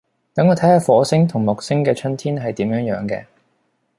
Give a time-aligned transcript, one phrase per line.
[0.33, 3.25] 等我睇吓火星同木星嘅春天係點樣樣嘅